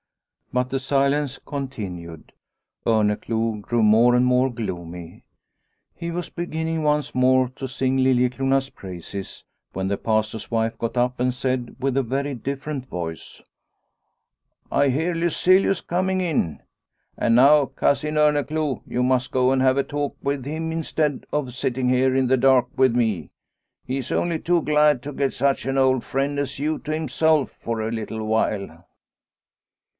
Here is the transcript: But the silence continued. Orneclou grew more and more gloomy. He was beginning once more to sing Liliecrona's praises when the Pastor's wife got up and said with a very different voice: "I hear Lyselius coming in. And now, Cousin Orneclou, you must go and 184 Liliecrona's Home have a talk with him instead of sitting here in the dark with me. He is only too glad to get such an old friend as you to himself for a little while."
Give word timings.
But 0.51 0.69
the 0.69 0.79
silence 0.79 1.39
continued. 1.45 2.33
Orneclou 2.85 3.61
grew 3.61 3.83
more 3.83 4.15
and 4.15 4.25
more 4.25 4.49
gloomy. 4.51 5.23
He 5.95 6.09
was 6.11 6.27
beginning 6.29 6.83
once 6.83 7.13
more 7.15 7.47
to 7.49 7.67
sing 7.67 7.97
Liliecrona's 7.99 8.71
praises 8.71 9.45
when 9.73 9.87
the 9.87 9.97
Pastor's 9.97 10.49
wife 10.51 10.77
got 10.77 10.97
up 10.97 11.19
and 11.19 11.33
said 11.33 11.77
with 11.79 11.95
a 11.95 12.03
very 12.03 12.33
different 12.33 12.87
voice: 12.87 13.41
"I 14.71 14.89
hear 14.89 15.13
Lyselius 15.13 15.79
coming 15.79 16.19
in. 16.19 16.63
And 17.15 17.35
now, 17.35 17.67
Cousin 17.67 18.15
Orneclou, 18.17 18.81
you 18.87 19.03
must 19.03 19.31
go 19.31 19.51
and 19.51 19.61
184 19.61 19.61
Liliecrona's 19.61 19.61
Home 19.61 19.77
have 19.77 19.77
a 19.77 20.11
talk 20.11 20.17
with 20.21 20.45
him 20.45 20.71
instead 20.73 21.25
of 21.31 21.53
sitting 21.53 21.87
here 21.87 22.13
in 22.13 22.27
the 22.27 22.37
dark 22.37 22.67
with 22.75 22.93
me. 22.95 23.29
He 23.85 23.97
is 23.99 24.11
only 24.11 24.39
too 24.39 24.63
glad 24.63 25.01
to 25.03 25.13
get 25.13 25.31
such 25.33 25.65
an 25.67 25.77
old 25.77 26.03
friend 26.03 26.39
as 26.39 26.59
you 26.59 26.79
to 26.79 26.91
himself 26.93 27.51
for 27.51 27.81
a 27.87 27.91
little 27.91 28.25
while." 28.25 28.79